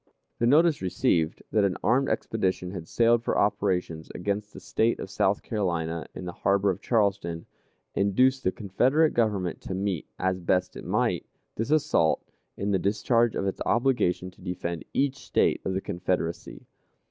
The 0.39 0.47
notice 0.47 0.81
received, 0.81 1.43
that 1.51 1.63
an 1.63 1.77
armed 1.83 2.09
expedition 2.09 2.71
had 2.71 2.87
sailed 2.87 3.23
for 3.23 3.37
operations 3.37 4.09
against 4.15 4.51
the 4.51 4.59
State 4.59 4.99
of 4.99 5.11
South 5.11 5.43
Carolina 5.43 6.07
in 6.15 6.25
the 6.25 6.31
harbor 6.31 6.71
of 6.71 6.81
Charleston, 6.81 7.45
induced 7.93 8.43
the 8.43 8.51
Confederate 8.51 9.11
Government 9.13 9.61
to 9.61 9.75
meet, 9.75 10.07
as 10.17 10.39
best 10.39 10.75
it 10.75 10.85
might, 10.85 11.27
this 11.55 11.69
assault, 11.69 12.23
in 12.57 12.71
the 12.71 12.79
discharge 12.79 13.35
of 13.35 13.45
its 13.45 13.61
obligation 13.63 14.31
to 14.31 14.41
defend 14.41 14.85
each 14.91 15.17
State 15.17 15.61
of 15.63 15.75
the 15.75 15.81
Confederacy. 15.81 16.65